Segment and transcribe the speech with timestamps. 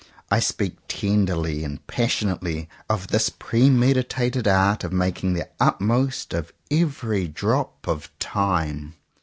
[0.31, 7.27] I speak tenderly and passionately of this premeditated art of making the utmost of every
[7.27, 8.95] drop of Time.